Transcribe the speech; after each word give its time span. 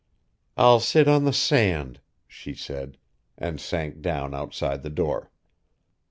"I'll 0.57 0.79
sit 0.79 1.07
on 1.07 1.25
the 1.25 1.31
sand," 1.31 2.01
she 2.27 2.55
said, 2.55 2.97
and 3.37 3.61
sank 3.61 4.01
down 4.01 4.33
outside 4.33 4.81
the 4.81 4.89
door. 4.89 5.29